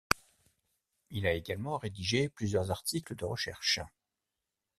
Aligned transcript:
Il 1.11 1.27
a 1.27 1.33
également 1.33 1.77
rédigé 1.77 2.27
plusieurs 2.27 2.71
articles 2.71 3.15
de 3.15 3.23
recherche. 3.25 3.81